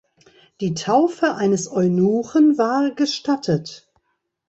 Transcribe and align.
Die 0.61 0.73
Taufe 0.73 1.35
eines 1.35 1.71
Eunuchen 1.71 2.57
war 2.57 2.89
gestattet. 2.95 3.87